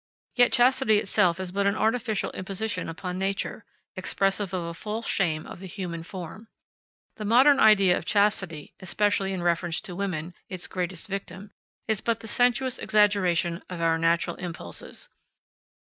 [0.33, 3.65] Yet chastity itself is but an artificial imposition upon nature,
[3.95, 6.47] expressive of a false shame of the human form.
[7.17, 11.51] The modern idea of chastity, especially in reference to woman, its greatest victim,
[11.87, 15.07] is but the sensuous exaggeration of our natural impulses.